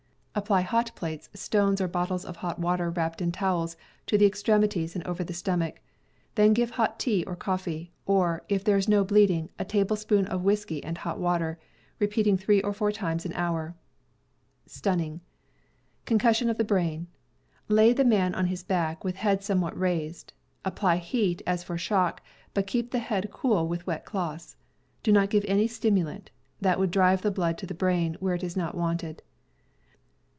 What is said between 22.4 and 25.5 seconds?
but keep the head cool with wet cloths. Do not give